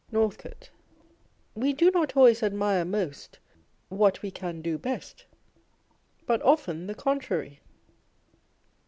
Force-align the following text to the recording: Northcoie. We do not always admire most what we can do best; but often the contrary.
Northcoie. 0.11 0.69
We 1.53 1.73
do 1.73 1.91
not 1.91 2.17
always 2.17 2.41
admire 2.41 2.83
most 2.83 3.37
what 3.89 4.23
we 4.23 4.31
can 4.31 4.63
do 4.63 4.79
best; 4.79 5.27
but 6.25 6.41
often 6.41 6.87
the 6.87 6.95
contrary. 6.95 7.59